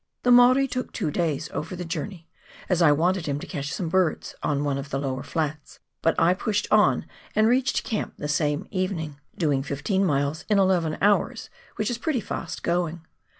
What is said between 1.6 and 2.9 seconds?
the jcurney, as